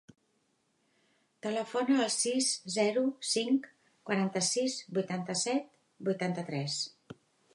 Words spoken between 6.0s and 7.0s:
vuitanta-tres.